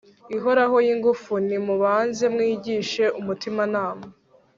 [0.35, 4.05] ihoraho yingufu Nimubanze mwigishe umutimanama